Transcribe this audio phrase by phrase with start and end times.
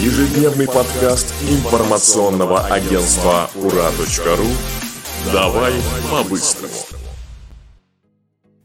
[0.00, 4.46] Ежедневный подкаст информационного агентства «Ура.ру»
[5.30, 5.74] «Давай
[6.10, 6.72] по-быстрому».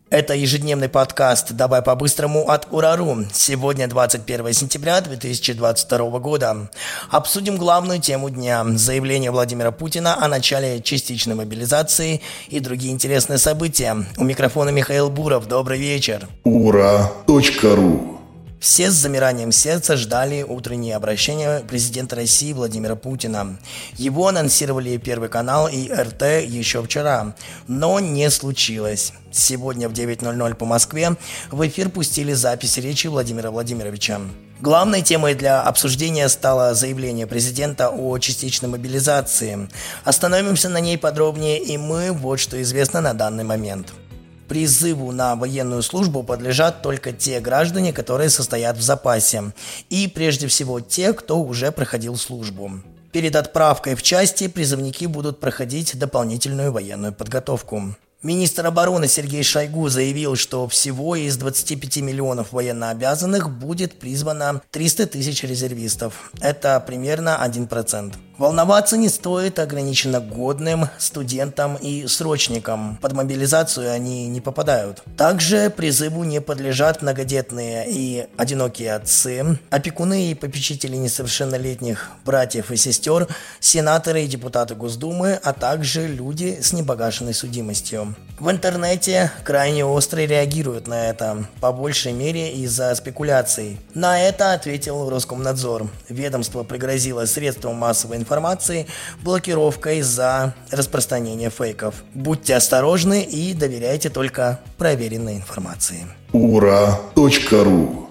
[0.09, 3.25] Это ежедневный подкаст «Давай по-быстрому» от Урару.
[3.33, 6.69] Сегодня 21 сентября 2022 года.
[7.11, 14.05] Обсудим главную тему дня– заявление Владимира Путина о начале частичной мобилизации и другие интересные события.
[14.15, 15.49] У микрофона Михаил Буров.
[15.49, 16.29] Добрый вечер.
[16.45, 18.14] Ура.ру
[18.59, 23.57] все с замиранием сердца ждали утреннее обращение президента России Владимира Путина.
[23.97, 27.35] Его анонсировали Первый канал и РТ еще вчера,
[27.67, 29.13] но не случилось.
[29.31, 31.15] Сегодня в 9.00 по Москве
[31.51, 34.21] в эфир пустили запись речи Владимира Владимировича.
[34.61, 39.69] Главной темой для обсуждения стало заявление президента о частичной мобилизации.
[40.05, 43.93] Остановимся на ней подробнее и мы, вот что известно на данный момент–
[44.47, 49.53] Призыву на военную службу подлежат только те граждане, которые состоят в запасе,
[49.89, 52.71] и прежде всего те, кто уже проходил службу.
[53.11, 57.95] Перед отправкой в части призывники будут проходить дополнительную военную подготовку.
[58.21, 65.43] Министр обороны Сергей Шойгу заявил, что всего из 25 миллионов военнообязанных будет призвано 300 тысяч
[65.43, 66.31] резервистов.
[66.41, 68.15] Это примерно 1%.
[68.37, 72.97] Волноваться не стоит ограниченно годным студентам и срочникам.
[73.01, 75.03] Под мобилизацию они не попадают.
[75.15, 83.27] Также призыву не подлежат многодетные и одинокие отцы, опекуны и попечители несовершеннолетних братьев и сестер,
[83.61, 88.15] сенаторы и депутаты Госдумы, а также люди с небогашенной судимостью.
[88.37, 93.79] В интернете крайне остро реагируют на это, по большей мере из-за спекуляций.
[93.93, 95.87] На это ответил Роскомнадзор.
[96.09, 98.87] Ведомство пригрозило средством массовой информации
[99.21, 102.03] блокировкой за распространение фейков.
[102.15, 106.07] Будьте осторожны и доверяйте только проверенной информации.
[106.33, 108.04] Ура.ру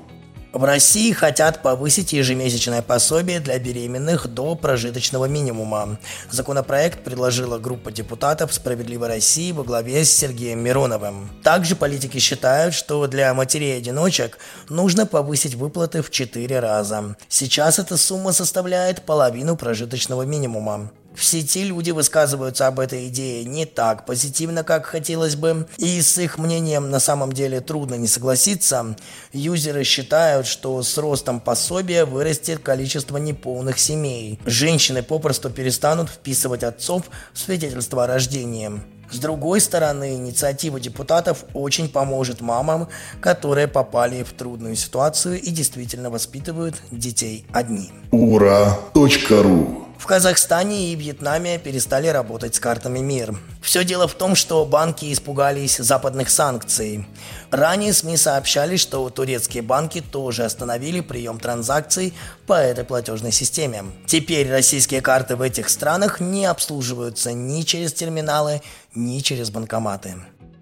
[0.54, 5.98] в России хотят повысить ежемесячное пособие для беременных до прожиточного минимума.
[6.30, 11.28] Законопроект предложила группа депутатов «Справедливой России» во главе с Сергеем Мироновым.
[11.42, 17.16] Также политики считают, что для матерей-одиночек нужно повысить выплаты в 4 раза.
[17.28, 20.90] Сейчас эта сумма составляет половину прожиточного минимума.
[21.14, 26.18] В сети люди высказываются об этой идее не так позитивно, как хотелось бы, и с
[26.18, 28.96] их мнением на самом деле трудно не согласиться.
[29.32, 34.40] Юзеры считают, что с ростом пособия вырастет количество неполных семей.
[34.44, 38.72] Женщины попросту перестанут вписывать отцов в свидетельство о рождении.
[39.10, 42.88] С другой стороны, инициатива депутатов очень поможет мамам,
[43.20, 47.92] которые попали в трудную ситуацию и действительно воспитывают детей одни.
[48.10, 53.38] Ура.ру в Казахстане и Вьетнаме перестали работать с картами МИР.
[53.62, 57.06] Все дело в том, что банки испугались западных санкций.
[57.50, 62.14] Ранее СМИ сообщали, что турецкие банки тоже остановили прием транзакций
[62.46, 63.84] по этой платежной системе.
[64.06, 68.62] Теперь российские карты в этих странах не обслуживаются ни через терминалы,
[68.94, 70.14] ни через банкоматы.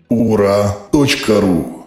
[0.09, 1.82] Ура.ру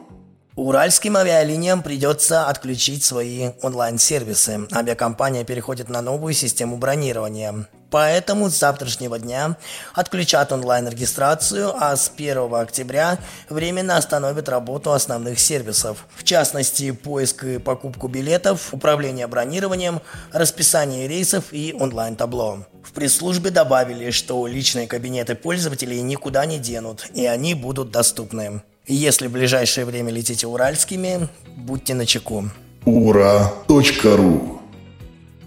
[0.55, 4.67] Уральским авиалиниям придется отключить свои онлайн-сервисы.
[4.71, 7.67] Авиакомпания переходит на новую систему бронирования.
[7.91, 9.57] Поэтому с завтрашнего дня
[9.93, 16.05] отключат онлайн-регистрацию, а с 1 октября временно остановят работу основных сервисов.
[16.15, 20.01] В частности, поиск и покупку билетов, управление бронированием,
[20.31, 22.65] расписание рейсов и онлайн-табло.
[22.81, 28.61] В пресс-службе добавили, что личные кабинеты пользователей никуда не денут, и они будут доступны.
[28.87, 32.49] Если в ближайшее время летите уральскими, будьте начеку.
[32.85, 34.54] Ура.ру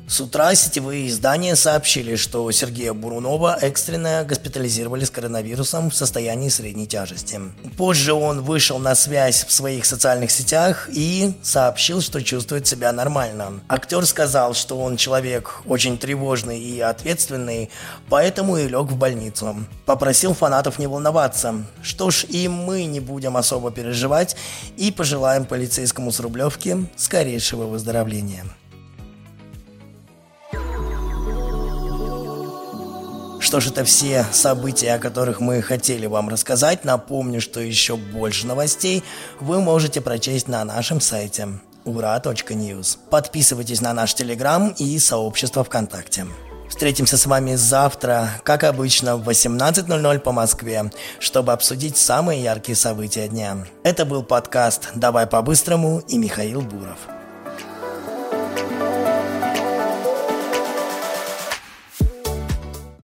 [0.08, 6.86] с утра сетевые издания сообщили, что Сергея Бурунова экстренно госпитализировали с коронавирусом в состоянии средней
[6.86, 7.38] тяжести.
[7.76, 13.60] Позже он вышел на связь в своих социальных сетях и сообщил, что чувствует себя нормально.
[13.68, 17.68] Актер сказал, что он человек очень тревожный и ответственный,
[18.08, 19.56] поэтому и лег в больницу.
[19.84, 21.54] Попросил фанатов не волноваться.
[21.82, 24.36] Что ж, и мы не будем особо переживать
[24.78, 28.46] и пожелаем полицейскому с Рублевки скорейшего выздоровления.
[33.48, 36.84] Что ж, это все события, о которых мы хотели вам рассказать.
[36.84, 39.02] Напомню, что еще больше новостей
[39.40, 41.48] вы можете прочесть на нашем сайте
[41.86, 42.98] ура.news.
[43.08, 46.26] Подписывайтесь на наш телеграм и сообщество ВКонтакте.
[46.68, 53.28] Встретимся с вами завтра, как обычно, в 18.00 по Москве, чтобы обсудить самые яркие события
[53.28, 53.64] дня.
[53.82, 56.98] Это был подкаст «Давай по-быстрому» и Михаил Буров.